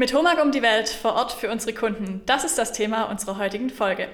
Mit 0.00 0.14
Homag 0.14 0.42
um 0.42 0.50
die 0.50 0.62
Welt 0.62 0.88
vor 0.88 1.12
Ort 1.12 1.30
für 1.30 1.50
unsere 1.50 1.74
Kunden. 1.74 2.22
Das 2.24 2.42
ist 2.42 2.56
das 2.56 2.72
Thema 2.72 3.02
unserer 3.10 3.36
heutigen 3.36 3.68
Folge. 3.68 4.08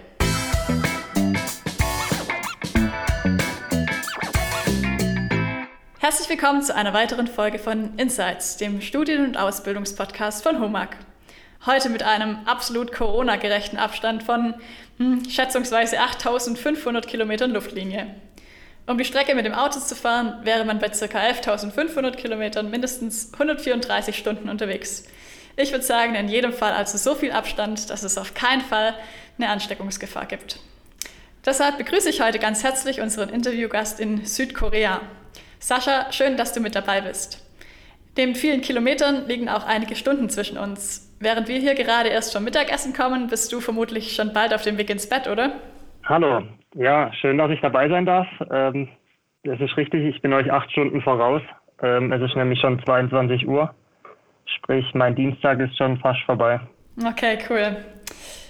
Herzlich 6.01 6.29
willkommen 6.29 6.63
zu 6.63 6.75
einer 6.75 6.93
weiteren 6.93 7.29
Folge 7.29 7.61
von 7.61 7.97
Insights, 7.99 8.57
dem 8.57 8.81
Studien- 8.81 9.25
und 9.25 9.37
Ausbildungspodcast 9.37 10.43
von 10.43 10.61
HOMAG. 10.61 10.97
Heute 11.67 11.89
mit 11.89 12.03
einem 12.03 12.39
absolut 12.47 12.91
Corona-gerechten 12.91 13.77
Abstand 13.77 14.25
von 14.25 14.55
hm, 14.97 15.31
schätzungsweise 15.31 16.01
8500 16.01 17.07
Kilometern 17.07 17.53
Luftlinie. 17.53 18.13
Um 18.89 18.99
die 18.99 19.05
Strecke 19.05 19.37
mit 19.37 19.47
dem 19.47 19.55
Auto 19.55 19.79
zu 19.79 19.95
fahren, 19.95 20.41
wäre 20.43 20.65
man 20.65 20.81
bei 20.81 20.89
ca. 20.89 20.97
11.500 20.97 22.17
Kilometern 22.17 22.73
mindestens 22.73 23.33
134 23.35 24.19
Stunden 24.19 24.49
unterwegs. 24.49 25.05
Ich 25.59 25.73
würde 25.73 25.85
sagen, 25.85 26.15
in 26.15 26.29
jedem 26.29 26.53
Fall 26.53 26.73
also 26.73 26.99
so 26.99 27.19
viel 27.19 27.33
Abstand, 27.33 27.89
dass 27.89 28.03
es 28.03 28.19
auf 28.19 28.35
keinen 28.35 28.61
Fall 28.61 28.95
eine 29.39 29.49
Ansteckungsgefahr 29.49 30.27
gibt. 30.27 30.61
Deshalb 31.47 31.79
begrüße 31.79 32.11
ich 32.11 32.21
heute 32.21 32.39
ganz 32.39 32.63
herzlich 32.63 33.01
unseren 33.01 33.31
Interviewgast 33.31 33.99
in 33.99 34.25
Südkorea. 34.27 35.01
Sascha, 35.59 36.13
schön, 36.13 36.37
dass 36.37 36.53
du 36.53 36.61
mit 36.61 36.75
dabei 36.75 37.01
bist. 37.01 37.43
Neben 38.19 38.35
vielen 38.35 38.61
Kilometern 38.61 39.27
liegen 39.29 39.49
auch 39.49 39.67
einige 39.67 39.97
Stunden 39.97 40.29
zwischen 40.29 40.59
uns. 40.59 41.15
Während 41.21 41.49
wir 41.49 41.59
hier 41.59 41.75
gerade 41.75 42.11
erst 42.11 42.35
vom 42.35 42.45
Mittagessen 42.45 42.93
kommen, 42.93 43.29
bist 43.29 43.51
du 43.51 43.61
vermutlich 43.61 44.15
schon 44.15 44.35
bald 44.35 44.53
auf 44.53 44.63
dem 44.63 44.77
Weg 44.77 44.91
ins 44.91 45.09
Bett, 45.09 45.27
oder? 45.27 45.53
Hallo, 46.05 46.43
ja, 46.75 47.11
schön, 47.15 47.39
dass 47.39 47.51
ich 47.51 47.61
dabei 47.63 47.89
sein 47.89 48.05
darf. 48.05 48.27
Ähm, 48.51 48.89
es 49.43 49.61
ist 49.61 49.77
richtig, 49.79 50.05
ich 50.15 50.21
bin 50.21 50.35
euch 50.35 50.53
acht 50.53 50.71
Stunden 50.71 51.01
voraus. 51.01 51.41
Ähm, 51.83 52.13
es 52.13 52.21
ist 52.23 52.37
nämlich 52.37 52.61
schon 52.61 52.83
22 52.85 53.47
Uhr. 53.49 53.75
Sprich, 54.47 54.87
mein 54.95 55.15
Dienstag 55.15 55.61
ist 55.61 55.77
schon 55.77 55.99
fast 55.99 56.21
vorbei. 56.23 56.61
Okay, 57.05 57.39
cool. 57.51 57.77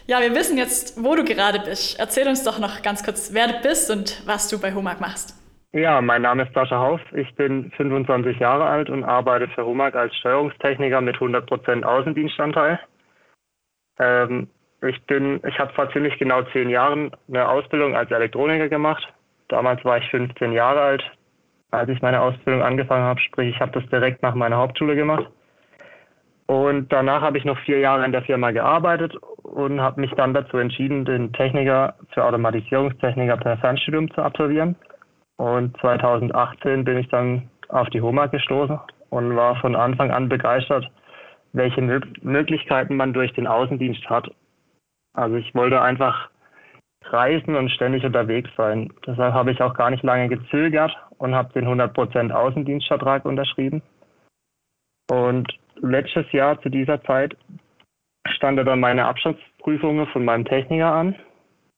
Ja, 0.07 0.21
wir 0.21 0.33
wissen 0.35 0.57
jetzt, 0.57 1.03
wo 1.03 1.17
du 1.17 1.25
gerade 1.25 1.59
bist. 1.59 1.99
Erzähl 1.99 2.29
uns 2.29 2.45
doch 2.45 2.61
noch 2.61 2.83
ganz 2.83 3.03
kurz, 3.03 3.35
wer 3.35 3.49
du 3.49 3.61
bist 3.63 3.91
und 3.91 4.23
was 4.27 4.49
du 4.49 4.61
bei 4.61 4.73
Homag 4.73 5.01
machst. 5.01 5.35
Ja, 5.73 6.01
mein 6.01 6.23
Name 6.23 6.45
ist 6.45 6.55
Sascha 6.55 6.79
Hauf. 6.79 7.01
Ich 7.13 7.35
bin 7.35 7.73
25 7.77 8.39
Jahre 8.39 8.65
alt 8.65 8.89
und 8.89 9.05
arbeite 9.05 9.49
für 9.49 9.67
Homag 9.67 9.95
als 9.95 10.15
Steuerungstechniker 10.17 11.01
mit 11.01 11.17
100% 11.17 11.83
Außendienstanteil. 11.83 12.79
Ähm, 13.99 14.49
ich 14.83 15.03
bin, 15.07 15.41
ich 15.47 15.59
habe 15.59 15.73
vor 15.75 15.91
ziemlich 15.93 16.19
genau 16.19 16.43
zehn 16.53 16.71
Jahren 16.71 17.11
eine 17.29 17.49
Ausbildung 17.49 17.97
als 17.97 18.11
Elektroniker 18.11 18.69
gemacht. 18.69 19.07
Damals 19.49 19.85
war 19.85 19.99
ich 19.99 20.09
15 20.11 20.53
Jahre 20.53 20.81
alt, 20.81 21.03
als 21.73 21.91
ich 21.91 22.01
meine 22.01 22.21
Ausbildung 22.21 22.63
angefangen 22.63 23.05
habe. 23.05 23.21
Sprich, 23.21 23.55
ich 23.55 23.61
habe 23.61 23.79
das 23.79 23.89
direkt 23.91 24.23
nach 24.23 24.35
meiner 24.35 24.57
Hauptschule 24.57 24.95
gemacht. 24.95 25.27
Und 26.47 26.93
danach 26.93 27.23
habe 27.23 27.39
ich 27.39 27.45
noch 27.45 27.59
vier 27.61 27.81
Jahre 27.81 28.05
in 28.05 28.13
der 28.13 28.23
Firma 28.23 28.53
gearbeitet 28.53 29.17
und 29.43 29.81
habe 29.81 30.01
mich 30.01 30.13
dann 30.13 30.35
dazu 30.35 30.59
entschieden, 30.59 31.05
den 31.05 31.33
Techniker 31.33 31.95
für 32.13 32.25
Automatisierungstechniker 32.25 33.37
per 33.37 33.57
Fernstudium 33.59 34.11
zu 34.13 34.23
absolvieren. 34.23 34.77
Und 35.39 35.77
2018 35.81 36.85
bin 36.85 36.99
ich 36.99 37.09
dann 37.09 37.51
auf 37.69 37.89
die 37.91 38.01
HOMAG 38.01 38.31
gestoßen 38.31 38.79
und 39.11 39.37
war 39.37 39.57
von 39.57 39.75
Anfang 39.75 40.11
an 40.11 40.29
begeistert, 40.29 40.89
welche 41.53 41.83
Möglichkeiten 42.23 42.97
man 42.97 43.13
durch 43.13 43.33
den 43.35 43.47
Außendienst 43.47 44.09
hat 44.09 44.31
also 45.17 45.37
ich 45.37 45.55
wollte 45.55 45.81
einfach 45.81 46.29
reisen 47.05 47.57
und 47.57 47.71
ständig 47.71 48.05
unterwegs 48.05 48.51
sein. 48.57 48.93
Deshalb 49.07 49.33
habe 49.33 49.51
ich 49.51 49.63
auch 49.63 49.75
gar 49.75 49.91
nicht 49.91 50.03
lange 50.03 50.29
gezögert 50.29 50.95
und 51.19 51.35
habe 51.35 51.53
den 51.55 51.67
100% 51.67 52.31
Außendienstvertrag 52.31 53.25
unterschrieben. 53.25 53.83
Und 55.09 55.47
letztes 55.81 56.31
Jahr 56.33 56.61
zu 56.63 56.69
dieser 56.69 57.03
Zeit 57.05 57.37
stand 58.35 58.59
dann 58.59 58.81
meine 58.81 59.07
Abschlussprüfungen 59.07 60.07
von 60.09 60.25
meinem 60.25 60.45
Techniker 60.45 60.93
an. 60.93 61.15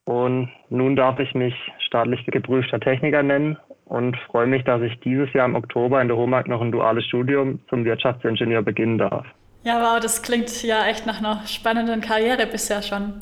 Und 0.04 0.50
nun 0.70 0.96
darf 0.96 1.18
ich 1.18 1.34
mich 1.34 1.54
staatlich 1.86 2.24
geprüfter 2.26 2.80
Techniker 2.80 3.22
nennen 3.22 3.58
und 3.84 4.16
freue 4.30 4.46
mich, 4.46 4.64
dass 4.64 4.80
ich 4.82 4.98
dieses 5.00 5.32
Jahr 5.34 5.46
im 5.46 5.54
Oktober 5.54 6.00
in 6.00 6.08
der 6.08 6.16
HOMAG 6.16 6.48
noch 6.48 6.62
ein 6.62 6.72
duales 6.72 7.04
Studium 7.04 7.60
zum 7.68 7.84
Wirtschaftsingenieur 7.84 8.62
beginnen 8.62 8.98
darf. 8.98 9.26
Ja, 9.64 9.80
wow, 9.80 10.00
das 10.00 10.22
klingt 10.22 10.62
ja 10.62 10.86
echt 10.86 11.04
nach 11.04 11.18
einer 11.18 11.42
spannenden 11.46 12.00
Karriere 12.00 12.46
bisher 12.46 12.82
schon. 12.82 13.20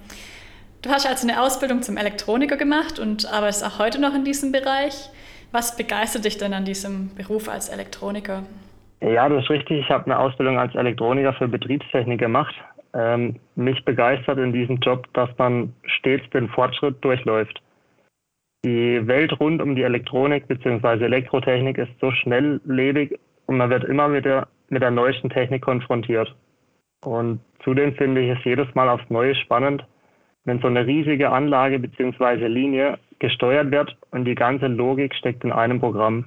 Du 0.82 0.90
hast 0.90 1.06
also 1.06 1.26
eine 1.26 1.42
Ausbildung 1.42 1.82
zum 1.82 1.96
Elektroniker 1.96 2.56
gemacht 2.56 3.00
und 3.00 3.26
arbeitest 3.32 3.64
auch 3.64 3.78
heute 3.80 4.00
noch 4.00 4.14
in 4.14 4.24
diesem 4.24 4.52
Bereich. 4.52 5.10
Was 5.50 5.76
begeistert 5.76 6.24
dich 6.24 6.38
denn 6.38 6.52
an 6.52 6.64
diesem 6.64 7.14
Beruf 7.16 7.48
als 7.48 7.68
Elektroniker? 7.68 8.42
Ja, 9.00 9.28
das 9.28 9.44
ist 9.44 9.50
richtig. 9.50 9.80
Ich 9.80 9.90
habe 9.90 10.06
eine 10.06 10.18
Ausbildung 10.18 10.58
als 10.58 10.74
Elektroniker 10.74 11.34
für 11.34 11.48
Betriebstechnik 11.48 12.18
gemacht. 12.18 12.54
Ähm, 12.94 13.36
mich 13.54 13.84
begeistert 13.84 14.38
in 14.38 14.52
diesem 14.52 14.76
Job, 14.78 15.06
dass 15.12 15.28
man 15.36 15.74
stets 15.84 16.28
den 16.30 16.48
Fortschritt 16.48 17.04
durchläuft. 17.04 17.60
Die 18.64 19.06
Welt 19.06 19.38
rund 19.38 19.60
um 19.60 19.76
die 19.76 19.82
Elektronik 19.82 20.48
bzw. 20.48 21.04
Elektrotechnik 21.04 21.78
ist 21.78 21.92
so 22.00 22.10
schnelllebig 22.10 23.18
und 23.46 23.58
man 23.58 23.70
wird 23.70 23.84
immer 23.84 24.08
mit 24.08 24.24
der 24.24 24.48
mit 24.68 24.82
der 24.82 24.90
neuesten 24.90 25.30
Technik 25.30 25.62
konfrontiert. 25.62 26.34
Und 27.04 27.40
zudem 27.62 27.94
finde 27.94 28.22
ich 28.22 28.36
es 28.36 28.44
jedes 28.44 28.74
Mal 28.74 28.88
aufs 28.88 29.08
Neue 29.10 29.34
spannend, 29.34 29.84
wenn 30.44 30.58
so 30.60 30.66
eine 30.66 30.86
riesige 30.86 31.30
Anlage 31.30 31.78
bzw. 31.78 32.46
Linie 32.46 32.98
gesteuert 33.18 33.70
wird 33.70 33.96
und 34.10 34.24
die 34.24 34.34
ganze 34.34 34.66
Logik 34.66 35.14
steckt 35.14 35.44
in 35.44 35.52
einem 35.52 35.80
Programm. 35.80 36.24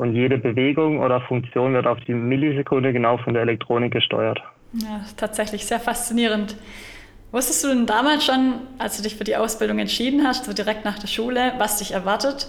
Und 0.00 0.14
jede 0.14 0.38
Bewegung 0.38 1.00
oder 1.00 1.20
Funktion 1.22 1.74
wird 1.74 1.86
auf 1.86 1.98
die 2.06 2.14
Millisekunde 2.14 2.92
genau 2.92 3.18
von 3.18 3.34
der 3.34 3.42
Elektronik 3.42 3.92
gesteuert. 3.92 4.40
Ja, 4.72 5.00
tatsächlich 5.16 5.66
sehr 5.66 5.80
faszinierend. 5.80 6.56
Wusstest 7.32 7.64
du 7.64 7.68
denn 7.68 7.86
damals 7.86 8.24
schon, 8.24 8.60
als 8.78 8.96
du 8.96 9.02
dich 9.02 9.16
für 9.16 9.24
die 9.24 9.36
Ausbildung 9.36 9.78
entschieden 9.80 10.26
hast, 10.26 10.44
so 10.44 10.52
direkt 10.52 10.84
nach 10.84 10.98
der 10.98 11.08
Schule, 11.08 11.52
was 11.58 11.78
dich 11.78 11.92
erwartet? 11.92 12.48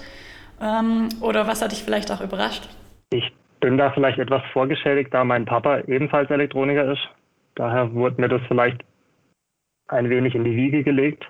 Ähm, 0.62 1.10
oder 1.22 1.48
was 1.48 1.62
hat 1.62 1.72
dich 1.72 1.84
vielleicht 1.84 2.12
auch 2.12 2.22
überrascht? 2.22 2.70
Ich 3.12 3.34
bin 3.60 3.78
da 3.78 3.92
vielleicht 3.92 4.20
etwas 4.20 4.44
vorgeschädigt, 4.54 5.14
da 5.14 5.24
mein 5.24 5.46
Papa 5.46 5.80
ebenfalls 5.88 6.30
Elektroniker 6.30 6.92
ist. 6.92 7.02
Daher 7.56 7.94
wurde 7.94 8.22
mir 8.22 8.30
das 8.30 8.42
vielleicht 8.48 8.84
ein 9.88 10.10
wenig 10.10 10.36
in 10.36 10.44
die 10.44 10.56
Wiege 10.56 10.84
gelegt. 10.84 11.26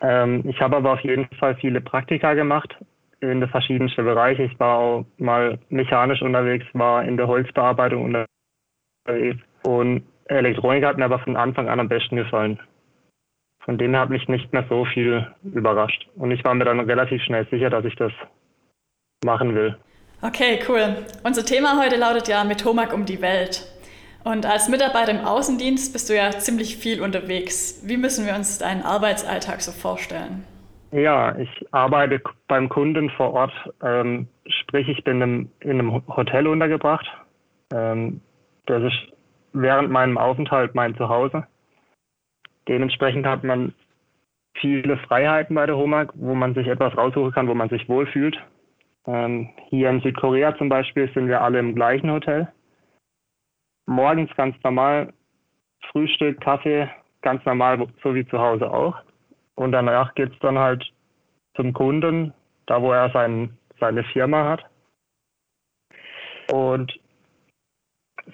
Ähm, 0.00 0.44
ich 0.46 0.60
habe 0.60 0.76
aber 0.76 0.92
auf 0.92 1.00
jeden 1.00 1.26
Fall 1.38 1.56
viele 1.56 1.80
Praktika 1.80 2.34
gemacht 2.34 2.76
in 3.22 3.40
den 3.40 3.48
verschiedensten 3.48 4.04
Bereichen. 4.04 4.46
Ich 4.46 4.58
war 4.58 4.78
auch 4.78 5.04
mal 5.18 5.58
mechanisch 5.68 6.22
unterwegs, 6.22 6.66
war 6.72 7.04
in 7.04 7.16
der 7.16 7.28
Holzbearbeitung 7.28 8.26
unterwegs. 9.06 9.40
Und 9.62 10.04
Elektronik 10.26 10.84
hat 10.84 10.98
mir 10.98 11.04
aber 11.04 11.20
von 11.20 11.36
Anfang 11.36 11.68
an 11.68 11.80
am 11.80 11.88
besten 11.88 12.16
gefallen. 12.16 12.58
Von 13.64 13.78
dem 13.78 13.92
her 13.92 14.00
hat 14.00 14.10
mich 14.10 14.26
nicht 14.26 14.52
mehr 14.52 14.64
so 14.68 14.84
viel 14.86 15.26
überrascht. 15.44 16.08
Und 16.16 16.32
ich 16.32 16.42
war 16.44 16.54
mir 16.54 16.64
dann 16.64 16.80
relativ 16.80 17.22
schnell 17.22 17.46
sicher, 17.48 17.70
dass 17.70 17.84
ich 17.84 17.94
das 17.94 18.12
machen 19.24 19.54
will. 19.54 19.76
Okay, 20.20 20.60
cool. 20.68 20.96
Unser 21.22 21.44
Thema 21.44 21.80
heute 21.80 21.96
lautet 21.96 22.26
ja 22.26 22.42
mit 22.42 22.64
Homag 22.64 22.92
um 22.92 23.04
die 23.04 23.22
Welt. 23.22 23.68
Und 24.24 24.46
als 24.46 24.68
Mitarbeiter 24.68 25.12
im 25.12 25.24
Außendienst 25.24 25.92
bist 25.92 26.08
du 26.08 26.16
ja 26.16 26.30
ziemlich 26.30 26.76
viel 26.76 27.00
unterwegs. 27.00 27.82
Wie 27.84 27.96
müssen 27.96 28.26
wir 28.26 28.34
uns 28.34 28.58
deinen 28.58 28.82
Arbeitsalltag 28.82 29.62
so 29.62 29.72
vorstellen? 29.72 30.44
Ja, 30.92 31.38
ich 31.38 31.48
arbeite 31.72 32.20
beim 32.48 32.68
Kunden 32.68 33.08
vor 33.10 33.32
Ort. 33.32 33.52
Ähm, 33.82 34.28
sprich, 34.46 34.88
ich 34.88 35.02
bin 35.04 35.22
in 35.60 35.70
einem 35.70 36.06
Hotel 36.06 36.46
untergebracht. 36.46 37.06
Ähm, 37.72 38.20
das 38.66 38.82
ist 38.82 39.12
während 39.54 39.90
meinem 39.90 40.18
Aufenthalt 40.18 40.74
mein 40.74 40.94
Zuhause. 40.96 41.46
Dementsprechend 42.68 43.26
hat 43.26 43.42
man 43.42 43.74
viele 44.60 44.98
Freiheiten 44.98 45.54
bei 45.54 45.64
der 45.64 45.78
HOMAG, 45.78 46.12
wo 46.14 46.34
man 46.34 46.52
sich 46.52 46.66
etwas 46.66 46.94
raussuchen 46.96 47.32
kann, 47.32 47.48
wo 47.48 47.54
man 47.54 47.70
sich 47.70 47.88
wohlfühlt. 47.88 48.36
Ähm, 49.06 49.48
hier 49.70 49.88
in 49.88 50.02
Südkorea 50.02 50.56
zum 50.58 50.68
Beispiel 50.68 51.10
sind 51.14 51.26
wir 51.26 51.40
alle 51.40 51.58
im 51.58 51.74
gleichen 51.74 52.10
Hotel. 52.10 52.52
Morgens 53.86 54.30
ganz 54.36 54.54
normal 54.62 55.14
Frühstück, 55.90 56.40
Kaffee, 56.42 56.88
ganz 57.22 57.42
normal, 57.46 57.88
so 58.02 58.14
wie 58.14 58.26
zu 58.26 58.38
Hause 58.38 58.70
auch. 58.70 58.94
Und 59.54 59.72
danach 59.72 60.14
geht 60.14 60.32
es 60.32 60.38
dann 60.40 60.58
halt 60.58 60.84
zum 61.56 61.72
Kunden, 61.72 62.32
da 62.66 62.80
wo 62.80 62.92
er 62.92 63.10
sein, 63.10 63.56
seine 63.78 64.04
Firma 64.04 64.44
hat. 64.44 64.64
Und 66.50 66.92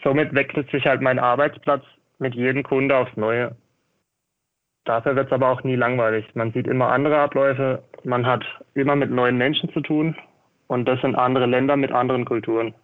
somit 0.02 0.34
wechselt 0.34 0.70
sich 0.70 0.86
halt 0.86 1.00
mein 1.00 1.18
Arbeitsplatz 1.18 1.84
mit 2.18 2.34
jedem 2.34 2.62
Kunde 2.62 2.96
aufs 2.96 3.16
Neue. 3.16 3.56
Dafür 4.84 5.16
wird 5.16 5.26
es 5.26 5.32
aber 5.32 5.50
auch 5.50 5.62
nie 5.64 5.76
langweilig. 5.76 6.24
Man 6.34 6.52
sieht 6.52 6.66
immer 6.66 6.88
andere 6.88 7.18
Abläufe, 7.18 7.82
man 8.04 8.26
hat 8.26 8.44
immer 8.74 8.96
mit 8.96 9.10
neuen 9.10 9.36
Menschen 9.36 9.70
zu 9.72 9.80
tun 9.80 10.16
und 10.66 10.86
das 10.86 11.00
sind 11.00 11.14
andere 11.14 11.46
Länder 11.46 11.76
mit 11.76 11.92
anderen 11.92 12.24
Kulturen. 12.24 12.74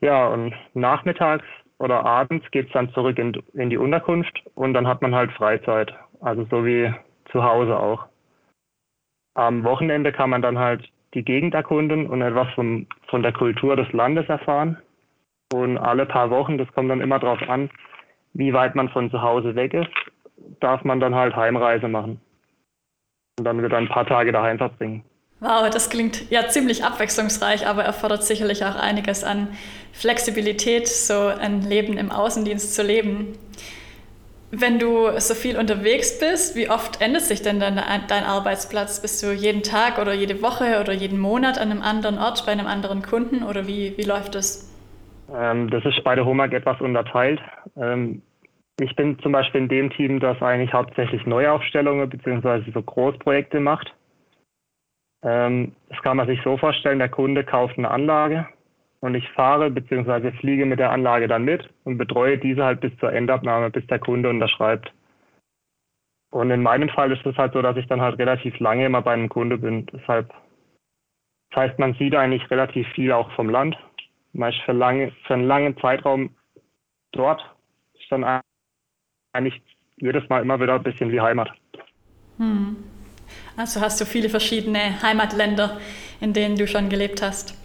Ja, 0.00 0.28
und 0.28 0.54
nachmittags 0.74 1.46
oder 1.78 2.04
abends 2.04 2.48
geht 2.50 2.66
es 2.66 2.72
dann 2.72 2.92
zurück 2.92 3.18
in, 3.18 3.32
in 3.54 3.70
die 3.70 3.78
Unterkunft 3.78 4.42
und 4.54 4.74
dann 4.74 4.86
hat 4.86 5.02
man 5.02 5.14
halt 5.14 5.32
Freizeit. 5.32 5.92
Also 6.20 6.46
so 6.50 6.64
wie 6.64 6.92
zu 7.30 7.42
Hause 7.42 7.78
auch. 7.78 8.06
Am 9.34 9.64
Wochenende 9.64 10.12
kann 10.12 10.30
man 10.30 10.42
dann 10.42 10.58
halt 10.58 10.88
die 11.14 11.24
Gegend 11.24 11.54
erkunden 11.54 12.06
und 12.06 12.22
etwas 12.22 12.48
vom, 12.54 12.86
von 13.08 13.22
der 13.22 13.32
Kultur 13.32 13.76
des 13.76 13.90
Landes 13.92 14.28
erfahren. 14.28 14.78
Und 15.52 15.78
alle 15.78 16.06
paar 16.06 16.30
Wochen, 16.30 16.58
das 16.58 16.72
kommt 16.72 16.90
dann 16.90 17.00
immer 17.00 17.18
darauf 17.18 17.42
an, 17.48 17.70
wie 18.32 18.52
weit 18.52 18.74
man 18.74 18.88
von 18.88 19.10
zu 19.10 19.22
Hause 19.22 19.54
weg 19.54 19.74
ist, 19.74 19.90
darf 20.60 20.82
man 20.84 21.00
dann 21.00 21.14
halt 21.14 21.36
Heimreise 21.36 21.88
machen. 21.88 22.20
Und 23.38 23.44
dann 23.44 23.62
wieder 23.62 23.76
ein 23.76 23.88
paar 23.88 24.06
Tage 24.06 24.32
daheim 24.32 24.58
verbringen. 24.58 25.04
Wow, 25.40 25.68
das 25.68 25.90
klingt 25.90 26.30
ja 26.30 26.48
ziemlich 26.48 26.84
abwechslungsreich, 26.84 27.66
aber 27.66 27.84
erfordert 27.84 28.24
sicherlich 28.24 28.64
auch 28.64 28.76
einiges 28.76 29.24
an 29.24 29.48
Flexibilität, 29.92 30.88
so 30.88 31.26
ein 31.26 31.62
Leben 31.62 31.98
im 31.98 32.10
Außendienst 32.10 32.74
zu 32.74 32.82
leben. 32.82 33.36
Wenn 34.56 34.78
du 34.78 35.10
so 35.18 35.34
viel 35.34 35.58
unterwegs 35.58 36.20
bist, 36.20 36.54
wie 36.54 36.70
oft 36.70 37.00
ändert 37.00 37.22
sich 37.22 37.42
denn 37.42 37.58
dein, 37.58 37.74
dein 37.74 38.24
Arbeitsplatz? 38.24 39.02
Bist 39.02 39.20
du 39.22 39.32
jeden 39.32 39.64
Tag 39.64 39.98
oder 39.98 40.14
jede 40.14 40.42
Woche 40.42 40.80
oder 40.80 40.92
jeden 40.92 41.18
Monat 41.18 41.58
an 41.58 41.72
einem 41.72 41.82
anderen 41.82 42.18
Ort 42.18 42.46
bei 42.46 42.52
einem 42.52 42.68
anderen 42.68 43.02
Kunden 43.02 43.42
oder 43.42 43.66
wie, 43.66 43.94
wie 43.96 44.04
läuft 44.04 44.36
das? 44.36 44.72
Ähm, 45.34 45.70
das 45.70 45.84
ist 45.84 46.04
bei 46.04 46.14
der 46.14 46.24
HOMAG 46.24 46.52
etwas 46.52 46.80
unterteilt. 46.80 47.40
Ähm, 47.76 48.22
ich 48.78 48.94
bin 48.94 49.18
zum 49.20 49.32
Beispiel 49.32 49.62
in 49.62 49.68
dem 49.68 49.90
Team, 49.90 50.20
das 50.20 50.40
eigentlich 50.40 50.72
hauptsächlich 50.72 51.26
Neuaufstellungen 51.26 52.08
bzw. 52.08 52.70
so 52.72 52.80
Großprojekte 52.80 53.58
macht. 53.58 53.92
Ähm, 55.24 55.72
das 55.88 56.00
kann 56.02 56.16
man 56.16 56.28
sich 56.28 56.38
so 56.44 56.56
vorstellen, 56.58 57.00
der 57.00 57.08
Kunde 57.08 57.42
kauft 57.42 57.76
eine 57.76 57.90
Anlage 57.90 58.46
und 59.04 59.14
ich 59.14 59.28
fahre 59.32 59.70
bzw. 59.70 60.32
fliege 60.38 60.64
mit 60.64 60.78
der 60.78 60.90
Anlage 60.90 61.28
dann 61.28 61.44
mit 61.44 61.68
und 61.84 61.98
betreue 61.98 62.38
diese 62.38 62.64
halt 62.64 62.80
bis 62.80 62.96
zur 63.00 63.12
Endabnahme, 63.12 63.68
bis 63.68 63.86
der 63.88 63.98
Kunde 63.98 64.30
unterschreibt. 64.30 64.90
Und 66.30 66.50
in 66.50 66.62
meinem 66.62 66.88
Fall 66.88 67.12
ist 67.12 67.24
es 67.26 67.36
halt 67.36 67.52
so, 67.52 67.60
dass 67.60 67.76
ich 67.76 67.86
dann 67.86 68.00
halt 68.00 68.18
relativ 68.18 68.58
lange 68.60 68.86
immer 68.86 69.02
bei 69.02 69.12
einem 69.12 69.28
Kunde 69.28 69.58
bin. 69.58 69.84
Deshalb, 69.92 70.32
das 71.50 71.56
heißt, 71.64 71.78
man 71.78 71.92
sieht 71.96 72.14
eigentlich 72.14 72.50
relativ 72.50 72.88
viel 72.94 73.12
auch 73.12 73.30
vom 73.32 73.50
Land. 73.50 73.76
Meist 74.32 74.58
für, 74.64 74.72
lange, 74.72 75.12
für 75.26 75.34
einen 75.34 75.48
langen 75.48 75.76
Zeitraum 75.76 76.34
dort 77.12 77.44
ist 78.00 78.10
dann 78.10 78.40
eigentlich 79.34 79.60
jedes 79.98 80.26
Mal 80.30 80.40
immer 80.40 80.58
wieder 80.58 80.76
ein 80.76 80.82
bisschen 80.82 81.12
wie 81.12 81.20
Heimat. 81.20 81.50
Hm. 82.38 82.76
Also 83.54 83.82
hast 83.82 84.00
du 84.00 84.06
viele 84.06 84.30
verschiedene 84.30 85.02
Heimatländer, 85.02 85.78
in 86.22 86.32
denen 86.32 86.56
du 86.56 86.66
schon 86.66 86.88
gelebt 86.88 87.20
hast. 87.20 87.63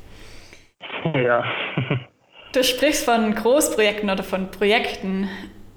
Ja. 1.13 1.43
Du 2.51 2.63
sprichst 2.63 3.05
von 3.05 3.35
Großprojekten 3.35 4.09
oder 4.09 4.23
von 4.23 4.49
Projekten. 4.49 5.29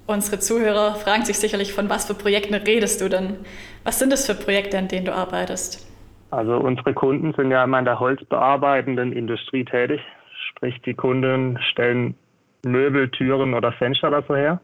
Unsere 0.07 0.39
Zuhörer 0.39 0.95
fragen 0.95 1.23
sich 1.23 1.37
sicherlich, 1.37 1.71
von 1.71 1.89
was 1.89 2.05
für 2.05 2.15
Projekten 2.15 2.55
redest 2.55 2.99
du 2.99 3.09
denn? 3.09 3.37
Was 3.83 3.99
sind 3.99 4.11
das 4.11 4.25
für 4.25 4.33
Projekte, 4.33 4.77
an 4.77 4.87
denen 4.87 5.05
du 5.05 5.13
arbeitest? 5.13 5.87
Also 6.31 6.57
unsere 6.57 6.93
Kunden 6.93 7.33
sind 7.33 7.51
ja 7.51 7.63
immer 7.63 7.77
in 7.77 7.85
der 7.85 7.99
holzbearbeitenden 7.99 9.13
Industrie 9.13 9.63
tätig. 9.63 10.01
Sprich, 10.49 10.81
die 10.81 10.95
Kunden 10.95 11.59
stellen 11.71 12.15
Möbel, 12.65 13.09
Türen 13.09 13.53
oder 13.53 13.71
Fenster 13.73 14.23
so 14.27 14.35
her. 14.35 14.59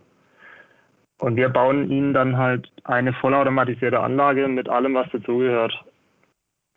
Und 1.19 1.35
wir 1.35 1.49
bauen 1.49 1.91
ihnen 1.91 2.13
dann 2.13 2.37
halt 2.37 2.71
eine 2.85 3.13
vollautomatisierte 3.13 3.99
Anlage 3.99 4.47
mit 4.47 4.67
allem, 4.67 4.95
was 4.95 5.09
dazugehört. 5.11 5.73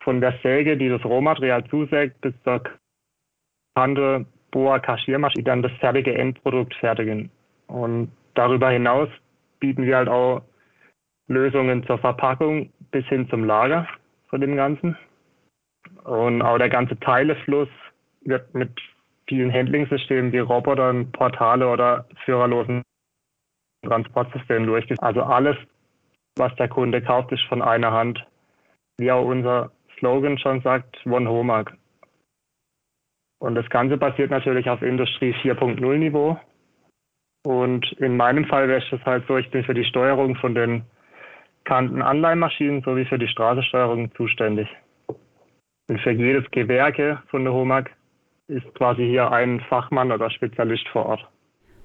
Von 0.03 0.21
der 0.21 0.37
Säge, 0.43 0.77
die 0.77 0.89
das 0.89 1.03
Rohmaterial 1.03 1.63
zusägt, 1.69 2.21
bis 2.21 2.33
zur 2.43 2.61
Kante, 3.75 4.25
Boa, 4.51 4.79
Kaschiermaschine, 4.79 5.43
dann 5.43 5.63
das 5.63 5.71
fertige 5.79 6.13
Endprodukt 6.13 6.75
fertigen. 6.75 7.31
Und 7.67 8.11
darüber 8.35 8.69
hinaus 8.69 9.09
bieten 9.59 9.83
wir 9.83 9.97
halt 9.97 10.09
auch 10.09 10.43
Lösungen 11.27 11.85
zur 11.85 11.97
Verpackung 11.97 12.71
bis 12.91 13.05
hin 13.07 13.27
zum 13.29 13.43
Lager 13.45 13.87
von 14.29 14.41
dem 14.41 14.55
Ganzen. 14.55 14.97
Und 16.03 16.41
auch 16.41 16.57
der 16.57 16.69
ganze 16.69 16.99
Teilefluss 16.99 17.69
wird 18.21 18.53
mit 18.53 18.69
vielen 19.27 19.51
Handling-Systemen 19.51 20.31
wie 20.31 20.39
Robotern, 20.39 21.11
Portale 21.11 21.67
oder 21.67 22.05
führerlosen 22.25 22.83
Transportsystemen 23.85 24.67
durchgeführt. 24.67 25.01
Also 25.03 25.23
alles, 25.23 25.57
was 26.37 26.53
der 26.55 26.67
Kunde 26.67 27.01
kauft, 27.01 27.31
ist 27.31 27.43
von 27.43 27.61
einer 27.61 27.91
Hand. 27.91 28.25
Wie 28.97 29.11
auch 29.11 29.25
unser 29.25 29.71
Slogan 29.97 30.37
schon 30.37 30.61
sagt, 30.61 31.05
One 31.05 31.29
Homag. 31.29 31.71
Und 33.43 33.55
das 33.55 33.69
Ganze 33.69 33.97
basiert 33.97 34.31
natürlich 34.31 34.69
auf 34.69 34.81
Industrie 34.81 35.33
4.0 35.43 35.97
Niveau. 35.97 36.39
Und 37.45 37.91
in 37.99 38.15
meinem 38.15 38.45
Fall 38.45 38.69
wäre 38.69 38.81
es 38.89 39.05
halt 39.05 39.27
so, 39.27 39.35
ich 39.35 39.51
bin 39.51 39.65
für 39.65 39.73
die 39.73 39.83
Steuerung 39.83 40.37
von 40.37 40.55
den 40.55 40.85
Kantenanleihmaschinen 41.65 42.83
sowie 42.83 43.03
für 43.03 43.19
die 43.19 43.27
Straßensteuerung 43.27 44.15
zuständig. 44.15 44.69
Und 45.89 45.99
für 45.99 46.11
jedes 46.11 46.49
Gewerke 46.51 47.21
von 47.27 47.43
der 47.43 47.51
HOMAG 47.51 47.89
ist 48.47 48.73
quasi 48.75 49.05
hier 49.05 49.29
ein 49.29 49.59
Fachmann 49.67 50.13
oder 50.13 50.29
Spezialist 50.29 50.87
vor 50.87 51.07
Ort. 51.07 51.27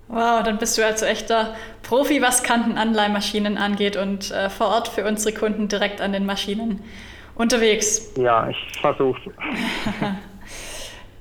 Wow, 0.06 0.44
dann 0.44 0.58
bist 0.58 0.78
du 0.78 0.86
also 0.86 1.06
echter 1.06 1.56
Profi, 1.82 2.22
was 2.22 2.44
Kantenanleihmaschinen 2.44 3.58
angeht 3.58 3.96
und 3.96 4.30
äh, 4.30 4.48
vor 4.48 4.68
Ort 4.68 4.86
für 4.86 5.04
unsere 5.04 5.36
Kunden 5.36 5.66
direkt 5.66 6.00
an 6.00 6.12
den 6.12 6.24
Maschinen 6.24 6.84
unterwegs. 7.34 8.14
Ja, 8.16 8.48
ich 8.48 8.78
versuche 8.80 9.32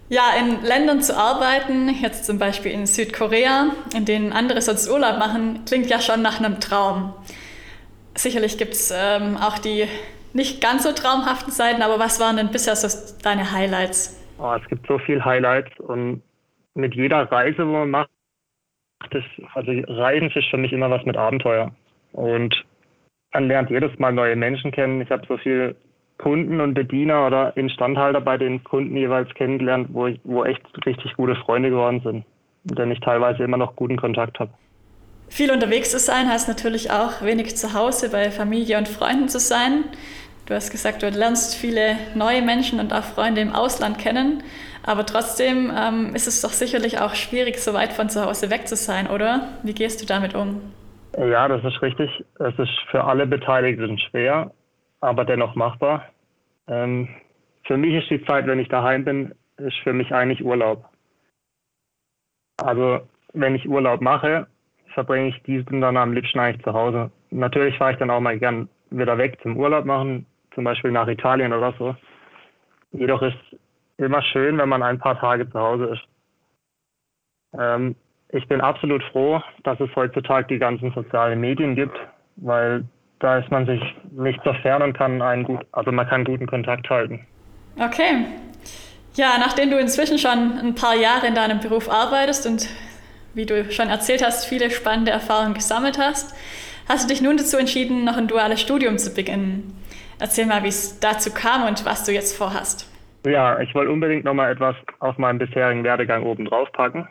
Ja, 0.09 0.31
in 0.39 0.63
Ländern 0.63 1.01
zu 1.01 1.17
arbeiten, 1.17 1.89
jetzt 1.89 2.25
zum 2.25 2.39
Beispiel 2.39 2.71
in 2.71 2.85
Südkorea, 2.85 3.71
in 3.93 4.05
denen 4.05 4.31
andere 4.31 4.61
sonst 4.61 4.89
Urlaub 4.89 5.19
machen, 5.19 5.65
klingt 5.65 5.89
ja 5.89 5.99
schon 5.99 6.21
nach 6.21 6.39
einem 6.39 6.61
Traum. 6.61 7.13
Sicherlich 8.15 8.57
gibt 8.57 8.71
es 8.71 8.93
ähm, 8.95 9.35
auch 9.35 9.59
die 9.59 9.85
nicht 10.33 10.61
ganz 10.61 10.83
so 10.83 10.93
traumhaften 10.93 11.51
Seiten, 11.51 11.81
aber 11.81 11.99
was 11.99 12.21
waren 12.21 12.37
denn 12.37 12.51
bisher 12.51 12.75
so 12.75 12.87
deine 13.21 13.51
Highlights? 13.51 14.23
Oh, 14.39 14.53
es 14.61 14.67
gibt 14.69 14.87
so 14.87 14.97
viele 14.99 15.25
Highlights 15.25 15.77
und 15.79 16.21
mit 16.73 16.95
jeder 16.95 17.29
Reise, 17.29 17.67
wo 17.67 17.71
man 17.71 17.89
macht, 17.89 18.09
das, 19.11 19.23
also 19.55 19.71
Reisen 19.71 20.31
ist 20.31 20.49
für 20.49 20.57
mich 20.57 20.71
immer 20.71 20.89
was 20.89 21.05
mit 21.05 21.17
Abenteuer. 21.17 21.71
Und 22.13 22.65
man 23.33 23.47
lernt 23.47 23.69
jedes 23.69 23.97
Mal 23.99 24.13
neue 24.13 24.35
Menschen 24.35 24.71
kennen. 24.71 25.01
Ich 25.01 25.09
habe 25.09 25.25
so 25.27 25.37
viel 25.37 25.75
Kunden 26.17 26.61
und 26.61 26.73
Bediener 26.73 27.27
oder 27.27 27.55
Instandhalter 27.55 28.21
bei 28.21 28.37
den 28.37 28.63
Kunden 28.63 28.95
jeweils 28.95 29.33
kennengelernt, 29.35 29.89
wo, 29.91 30.07
ich, 30.07 30.19
wo 30.23 30.43
echt 30.43 30.61
richtig 30.85 31.15
gute 31.15 31.35
Freunde 31.35 31.69
geworden 31.69 32.01
sind, 32.03 32.25
mit 32.63 32.77
denen 32.77 32.91
ich 32.91 32.99
teilweise 32.99 33.43
immer 33.43 33.57
noch 33.57 33.75
guten 33.75 33.97
Kontakt 33.97 34.39
habe. 34.39 34.51
Viel 35.29 35.51
unterwegs 35.51 35.91
zu 35.91 35.99
sein 35.99 36.29
heißt 36.29 36.47
natürlich 36.47 36.91
auch 36.91 37.21
wenig 37.21 37.55
zu 37.57 37.73
Hause 37.73 38.09
bei 38.09 38.31
Familie 38.31 38.77
und 38.77 38.87
Freunden 38.87 39.27
zu 39.27 39.39
sein. 39.39 39.83
Du 40.45 40.53
hast 40.53 40.71
gesagt, 40.71 41.03
du 41.03 41.09
lernst 41.09 41.55
viele 41.55 41.97
neue 42.15 42.41
Menschen 42.41 42.79
und 42.79 42.93
auch 42.93 43.03
Freunde 43.03 43.41
im 43.41 43.53
Ausland 43.53 43.99
kennen, 43.99 44.43
aber 44.83 45.05
trotzdem 45.05 45.69
ähm, 45.77 46.15
ist 46.15 46.27
es 46.27 46.41
doch 46.41 46.51
sicherlich 46.51 46.99
auch 46.99 47.13
schwierig, 47.15 47.59
so 47.59 47.73
weit 47.73 47.91
von 47.91 48.09
zu 48.09 48.25
Hause 48.25 48.49
weg 48.49 48.67
zu 48.69 48.77
sein, 48.77 49.07
oder? 49.07 49.49
Wie 49.63 49.73
gehst 49.73 50.01
du 50.01 50.05
damit 50.05 50.33
um? 50.33 50.61
Ja, 51.17 51.49
das 51.49 51.63
ist 51.65 51.81
richtig. 51.81 52.09
Es 52.39 52.57
ist 52.57 52.71
für 52.89 53.03
alle 53.03 53.27
Beteiligten 53.27 53.99
schwer 53.99 54.51
aber 55.01 55.25
dennoch 55.25 55.55
machbar. 55.55 56.05
Ähm, 56.67 57.07
für 57.65 57.77
mich 57.77 57.93
ist 57.93 58.09
die 58.09 58.25
Zeit, 58.25 58.47
wenn 58.47 58.59
ich 58.59 58.69
daheim 58.69 59.03
bin, 59.05 59.35
ist 59.57 59.77
für 59.83 59.93
mich 59.93 60.13
eigentlich 60.13 60.43
Urlaub. 60.43 60.85
Also 62.57 63.01
wenn 63.33 63.55
ich 63.55 63.67
Urlaub 63.67 64.01
mache, 64.01 64.47
verbringe 64.93 65.29
ich 65.29 65.43
diesen 65.43 65.81
dann 65.81 65.97
am 65.97 66.13
liebsten 66.13 66.39
eigentlich 66.39 66.63
zu 66.63 66.73
Hause. 66.73 67.11
Natürlich 67.29 67.77
fahre 67.77 67.93
ich 67.93 67.99
dann 67.99 68.09
auch 68.09 68.19
mal 68.19 68.39
gern 68.39 68.69
wieder 68.89 69.17
weg 69.17 69.37
zum 69.41 69.57
Urlaub 69.57 69.85
machen, 69.85 70.25
zum 70.55 70.63
Beispiel 70.63 70.91
nach 70.91 71.07
Italien 71.07 71.53
oder 71.53 71.73
so. 71.77 71.95
Jedoch 72.91 73.21
ist 73.21 73.37
immer 73.97 74.21
schön, 74.21 74.57
wenn 74.57 74.69
man 74.69 74.83
ein 74.83 74.99
paar 74.99 75.19
Tage 75.19 75.49
zu 75.49 75.59
Hause 75.59 75.85
ist. 75.85 76.07
Ähm, 77.59 77.95
ich 78.29 78.47
bin 78.47 78.61
absolut 78.61 79.03
froh, 79.11 79.41
dass 79.63 79.79
es 79.79 79.93
heutzutage 79.95 80.47
die 80.47 80.59
ganzen 80.59 80.91
sozialen 80.91 81.39
Medien 81.39 81.75
gibt, 81.75 81.97
weil 82.37 82.85
da 83.19 83.39
ist 83.39 83.51
man 83.51 83.65
sich 83.65 83.81
nicht 84.11 84.39
so 84.43 84.53
fern 84.53 84.81
und 84.81 84.93
kann 84.93 85.21
einen 85.21 85.43
gut, 85.43 85.65
also 85.71 85.91
man 85.91 86.07
kann 86.07 86.23
guten 86.23 86.47
Kontakt 86.47 86.89
halten. 86.89 87.25
Okay. 87.79 88.25
Ja, 89.15 89.37
nachdem 89.39 89.71
du 89.71 89.79
inzwischen 89.79 90.19
schon 90.19 90.59
ein 90.59 90.75
paar 90.75 90.95
Jahre 90.95 91.27
in 91.27 91.35
deinem 91.35 91.59
Beruf 91.59 91.89
arbeitest 91.89 92.45
und 92.45 92.69
wie 93.33 93.45
du 93.45 93.71
schon 93.71 93.89
erzählt 93.89 94.23
hast, 94.23 94.45
viele 94.45 94.69
spannende 94.69 95.11
Erfahrungen 95.11 95.53
gesammelt 95.53 95.97
hast, 95.97 96.35
hast 96.87 97.05
du 97.09 97.13
dich 97.13 97.21
nun 97.21 97.37
dazu 97.37 97.57
entschieden, 97.57 98.03
noch 98.03 98.17
ein 98.17 98.27
duales 98.27 98.61
Studium 98.61 98.97
zu 98.97 99.13
beginnen. 99.13 99.75
Erzähl 100.19 100.45
mal, 100.45 100.63
wie 100.63 100.69
es 100.69 100.99
dazu 100.99 101.31
kam 101.31 101.67
und 101.67 101.85
was 101.85 102.03
du 102.03 102.11
jetzt 102.11 102.35
vorhast. 102.35 102.91
Ja, 103.25 103.59
ich 103.59 103.73
wollte 103.75 103.91
unbedingt 103.91 104.23
noch 104.23 104.33
mal 104.33 104.51
etwas 104.51 104.75
auf 104.99 105.17
meinem 105.17 105.37
bisherigen 105.37 105.83
Werdegang 105.83 106.23
oben 106.23 106.45
drauf 106.45 106.71
packen. 106.71 107.07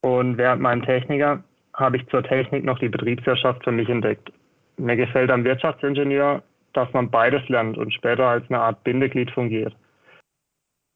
Und 0.00 0.38
während 0.38 0.62
meinem 0.62 0.84
Techniker 0.84 1.42
habe 1.74 1.96
ich 1.96 2.06
zur 2.08 2.22
Technik 2.22 2.64
noch 2.64 2.78
die 2.78 2.88
Betriebswirtschaft 2.88 3.62
für 3.64 3.72
mich 3.72 3.88
entdeckt. 3.88 4.32
Mir 4.80 4.96
gefällt 4.96 5.30
am 5.30 5.44
Wirtschaftsingenieur, 5.44 6.42
dass 6.72 6.90
man 6.94 7.10
beides 7.10 7.46
lernt 7.48 7.76
und 7.76 7.92
später 7.92 8.26
als 8.26 8.48
eine 8.48 8.60
Art 8.60 8.82
Bindeglied 8.82 9.30
fungiert. 9.30 9.74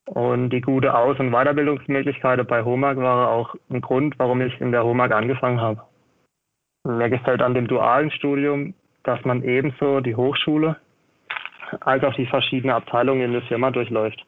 Und 0.06 0.50
die 0.50 0.60
gute 0.60 0.94
Aus- 0.94 1.18
und 1.18 1.32
Weiterbildungsmöglichkeiten 1.32 2.46
bei 2.46 2.64
HOMAG 2.64 2.96
waren 2.96 3.26
auch 3.26 3.54
ein 3.70 3.80
Grund, 3.80 4.18
warum 4.18 4.40
ich 4.40 4.58
in 4.60 4.72
der 4.72 4.84
HOMAG 4.84 5.12
angefangen 5.12 5.60
habe. 5.60 5.82
Mir 6.84 7.10
gefällt 7.10 7.42
an 7.42 7.54
dem 7.54 7.66
dualen 7.66 8.10
Studium, 8.10 8.74
dass 9.02 9.22
man 9.24 9.42
ebenso 9.42 10.00
die 10.00 10.16
Hochschule 10.16 10.76
als 11.80 12.04
auch 12.04 12.14
die 12.14 12.26
verschiedenen 12.26 12.74
Abteilungen 12.74 13.22
in 13.22 13.32
der 13.32 13.42
Firma 13.42 13.70
durchläuft. 13.70 14.24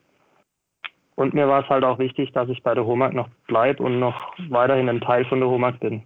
Und 1.15 1.33
mir 1.33 1.47
war 1.47 1.63
es 1.63 1.69
halt 1.69 1.83
auch 1.83 1.97
wichtig, 1.97 2.31
dass 2.33 2.49
ich 2.49 2.61
bei 2.61 2.75
der 2.75 2.85
HOMAG 2.85 3.13
noch 3.13 3.29
bleibe 3.47 3.81
und 3.81 3.99
noch 3.99 4.35
weiterhin 4.49 4.89
ein 4.89 5.01
Teil 5.01 5.25
von 5.25 5.39
der 5.39 5.49
HOMAG 5.49 5.79
bin. 5.79 6.03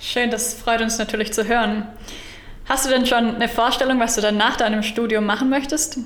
Schön, 0.00 0.30
das 0.30 0.62
freut 0.62 0.80
uns 0.80 0.98
natürlich 0.98 1.32
zu 1.32 1.46
hören. 1.46 1.88
Hast 2.68 2.86
du 2.86 2.90
denn 2.90 3.06
schon 3.06 3.34
eine 3.34 3.48
Vorstellung, 3.48 4.00
was 4.00 4.14
du 4.16 4.22
dann 4.22 4.36
nach 4.36 4.56
deinem 4.56 4.82
Studium 4.82 5.26
machen 5.26 5.50
möchtest? 5.50 5.98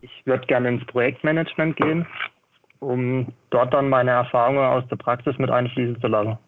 Ich 0.00 0.10
würde 0.24 0.46
gerne 0.46 0.68
ins 0.68 0.84
Projektmanagement 0.86 1.76
gehen, 1.76 2.06
um 2.78 3.28
dort 3.50 3.74
dann 3.74 3.88
meine 3.88 4.12
Erfahrungen 4.12 4.64
aus 4.64 4.84
der 4.88 4.96
Praxis 4.96 5.36
mit 5.38 5.50
einfließen 5.50 6.00
zu 6.00 6.06
lassen. 6.06 6.38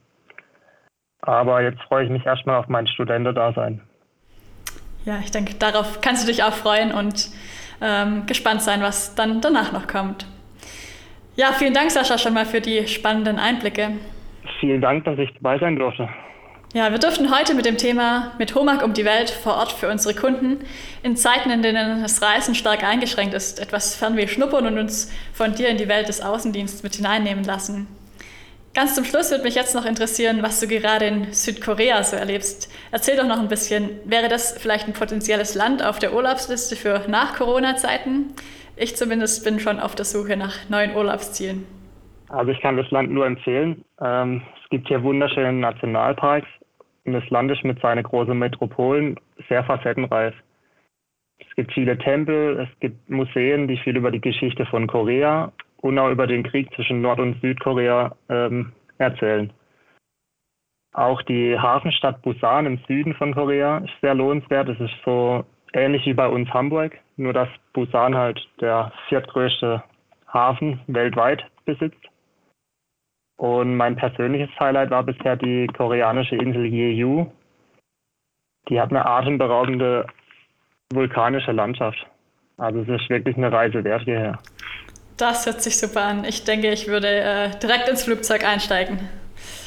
Aber 1.21 1.63
jetzt 1.63 1.81
freue 1.83 2.05
ich 2.05 2.11
mich 2.11 2.25
erstmal 2.25 2.57
auf 2.57 2.69
mein 2.69 2.87
Studentendasein. 2.87 3.81
Ja, 5.05 5.19
ich 5.19 5.31
denke, 5.31 5.55
darauf 5.55 6.01
kannst 6.01 6.25
du 6.25 6.33
dich 6.33 6.43
auch 6.43 6.53
freuen 6.53 6.93
und 6.93 7.29
ähm, 7.81 8.25
gespannt 8.27 8.63
sein, 8.63 8.81
was 8.83 9.15
dann 9.15 9.41
danach 9.41 9.73
noch 9.73 9.87
kommt. 9.87 10.27
Ja, 11.37 11.53
vielen 11.53 11.75
Dank, 11.75 11.91
Sascha, 11.91 12.19
schon 12.19 12.35
mal 12.35 12.47
für 12.47 12.61
die 12.61 12.87
spannenden 12.87 13.39
Einblicke. 13.39 13.93
Vielen 14.61 14.81
Dank, 14.81 15.05
dass 15.05 15.19
ich 15.19 15.33
dabei 15.35 15.59
sein 15.59 15.77
durfte. 15.77 16.09
Ja, 16.75 16.91
wir 16.91 16.99
dürften 16.99 17.31
heute 17.31 17.55
mit 17.55 17.67
dem 17.67 17.77
Thema 17.77 18.33
mit 18.39 18.55
Homag 18.55 18.83
um 18.83 18.95
die 18.95 19.05
Welt 19.05 19.29
vor 19.29 19.57
Ort 19.57 19.73
für 19.73 19.91
unsere 19.91 20.15
Kunden 20.15 20.65
in 21.03 21.17
Zeiten, 21.17 21.51
in 21.51 21.61
denen 21.61 22.01
das 22.01 22.23
Reisen 22.23 22.55
stark 22.55 22.83
eingeschränkt 22.83 23.35
ist, 23.35 23.61
etwas 23.61 23.95
Fernweh 23.95 24.27
schnuppern 24.27 24.67
und 24.67 24.79
uns 24.79 25.13
von 25.35 25.55
dir 25.55 25.69
in 25.69 25.77
die 25.77 25.89
Welt 25.89 26.09
des 26.09 26.23
Außendienstes 26.23 26.83
mit 26.83 26.95
hineinnehmen 26.95 27.45
lassen. 27.45 27.89
Ganz 28.73 28.95
zum 28.95 29.05
Schluss 29.05 29.31
würde 29.31 29.45
mich 29.45 29.55
jetzt 29.55 29.75
noch 29.75 29.85
interessieren, 29.85 30.43
was 30.43 30.61
du 30.61 30.67
gerade 30.67 31.05
in 31.05 31.31
Südkorea 31.35 32.03
so 32.05 32.17
erlebst. 32.17 32.73
Erzähl 32.91 33.19
doch 33.19 33.27
noch 33.27 33.39
ein 33.39 33.49
bisschen. 33.49 33.91
Wäre 34.07 34.29
das 34.29 34.57
vielleicht 34.59 34.89
ein 34.89 34.95
potenzielles 34.95 35.55
Land 35.55 35.85
auf 35.85 35.99
der 35.99 36.15
Urlaubsliste 36.15 36.75
für 36.75 37.03
nach-Corona-Zeiten? 37.07 38.33
Ich 38.77 38.97
zumindest 38.97 39.45
bin 39.45 39.61
schon 39.61 39.79
auf 39.79 39.95
der 39.95 40.07
Suche 40.07 40.39
nach 40.39 40.71
neuen 40.71 40.97
Urlaubszielen. 40.97 41.67
Also 42.31 42.51
ich 42.51 42.63
kann 42.63 42.79
das 42.79 42.91
Land 42.91 43.11
nur 43.11 43.27
empfehlen. 43.27 43.85
Ähm, 44.01 44.41
es 44.65 44.71
gibt 44.71 44.89
hier 44.89 45.03
wunderschöne 45.03 45.53
Nationalparks 45.53 46.49
und 47.05 47.13
das 47.15 47.29
Land 47.31 47.51
ist 47.51 47.65
mit 47.65 47.81
seinen 47.81 48.03
großen 48.03 48.39
Metropolen 48.39 49.19
sehr 49.49 49.65
facettenreich. 49.65 50.35
Es 51.39 51.55
gibt 51.57 51.73
viele 51.73 51.99
Tempel, 51.99 52.61
es 52.61 52.81
gibt 52.81 53.11
Museen, 53.11 53.67
die 53.67 53.77
viel 53.79 53.97
über 53.97 54.11
die 54.11 54.21
Geschichte 54.21 54.65
von 54.67 54.87
Korea 54.87 55.53
und 55.79 55.99
auch 55.99 56.11
über 56.11 56.27
den 56.27 56.45
Krieg 56.45 56.73
zwischen 56.75 57.03
Nord- 57.03 57.19
und 57.19 57.41
Südkorea 57.41 58.15
ähm, 58.29 58.73
erzählen. 58.99 59.53
Auch 60.93 61.23
die 61.23 61.59
Hafenstadt 61.59 62.23
Busan 62.23 62.67
im 62.67 62.79
Süden 62.87 63.15
von 63.15 63.35
Korea 63.35 63.79
ist 63.79 63.95
sehr 64.03 64.15
lohnenswert. 64.15 64.69
Es 64.69 64.79
ist 64.79 64.95
so 65.05 65.45
ähnlich 65.73 66.05
wie 66.07 66.15
bei 66.15 66.29
uns 66.29 66.49
Hamburg, 66.51 66.99
nur 67.17 67.33
dass 67.33 67.49
Busan 67.73 68.15
halt 68.15 68.47
der 68.61 68.93
viertgrößte 69.09 69.83
Hafen 70.33 70.81
weltweit 70.87 71.45
besitzt. 71.65 72.12
Und 73.37 73.77
mein 73.77 73.97
persönliches 73.97 74.51
Highlight 74.61 74.91
war 74.91 75.03
bisher 75.03 75.37
die 75.37 75.67
koreanische 75.67 76.37
Insel 76.37 76.67
Jeju. 76.67 77.27
Die 78.69 78.81
hat 78.81 78.91
eine 78.91 79.05
atemberaubende 79.05 80.07
vulkanische 80.93 81.53
Landschaft. 81.53 82.07
Also 82.59 82.81
es 82.81 82.89
ist 82.89 83.11
wirklich 83.11 83.37
eine 83.37 83.51
Reise 83.51 83.83
wert 83.83 84.03
hierher. 84.03 84.39
Das 85.17 85.47
hört 85.47 85.63
sich 85.63 85.79
super 85.79 86.03
an. 86.03 86.25
Ich 86.25 86.45
denke, 86.45 86.71
ich 86.71 86.89
würde 86.89 87.09
äh, 87.09 87.51
direkt 87.59 87.89
ins 87.89 88.05
Flugzeug 88.05 88.45
einsteigen. 88.45 88.99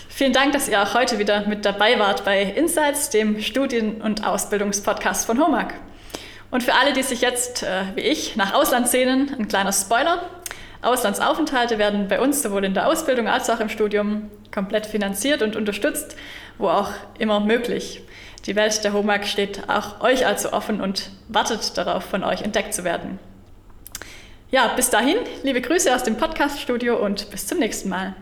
Vielen 0.10 0.32
Dank, 0.32 0.54
dass 0.54 0.70
ihr 0.70 0.82
auch 0.82 0.94
heute 0.94 1.20
wieder 1.20 1.46
mit 1.48 1.66
dabei 1.66 2.00
wart 2.00 2.24
bei 2.24 2.42
Insights, 2.42 3.10
dem 3.10 3.42
Studien- 3.42 4.02
und 4.02 4.26
Ausbildungspodcast 4.26 5.26
von 5.26 5.40
HOMAG. 5.40 5.74
Und 6.52 6.64
für 6.64 6.74
alle, 6.74 6.94
die 6.94 7.04
sich 7.04 7.22
jetzt, 7.22 7.64
äh, 7.64 7.84
wie 7.96 8.02
ich, 8.02 8.38
nach 8.38 8.54
Ausland 8.54 8.88
sehnen, 8.88 9.36
ein 9.38 9.50
kleiner 9.50 9.74
Spoiler. 9.74 10.22
Auslandsaufenthalte 10.82 11.78
werden 11.78 12.08
bei 12.08 12.20
uns 12.20 12.42
sowohl 12.42 12.66
in 12.66 12.74
der 12.74 12.88
Ausbildung 12.88 13.28
als 13.28 13.50
auch 13.50 13.60
im 13.60 13.70
Studium 13.70 14.30
komplett 14.54 14.86
finanziert 14.86 15.42
und 15.42 15.56
unterstützt, 15.56 16.16
wo 16.58 16.70
auch 16.70 16.92
immer 17.18 17.40
möglich. 17.40 18.02
Die 18.46 18.56
Welt 18.56 18.84
der 18.84 18.94
HOMAG 18.94 19.26
steht 19.26 19.70
auch 19.70 20.02
euch 20.02 20.26
also 20.26 20.54
offen 20.54 20.82
und 20.82 21.10
wartet 21.28 21.78
darauf, 21.78 22.04
von 22.04 22.24
euch 22.24 22.42
entdeckt 22.44 22.74
zu 22.74 22.84
werden. 22.84 23.20
Ja, 24.52 24.68
bis 24.76 24.90
dahin, 24.90 25.18
liebe 25.44 25.62
Grüße 25.62 25.94
aus 25.94 26.04
dem 26.04 26.18
Podcaststudio 26.18 26.96
und 26.96 27.30
bis 27.32 27.48
zum 27.48 27.60
nächsten 27.60 27.90
Mal. 27.90 28.16